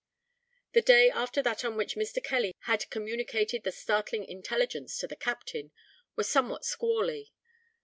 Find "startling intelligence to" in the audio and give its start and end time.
3.71-5.05